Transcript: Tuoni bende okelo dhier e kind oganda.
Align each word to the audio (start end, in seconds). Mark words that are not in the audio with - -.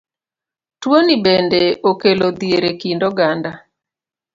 Tuoni 0.81 1.15
bende 1.25 1.61
okelo 1.89 2.27
dhier 2.39 2.63
e 2.71 2.73
kind 2.81 3.01
oganda. 3.09 3.51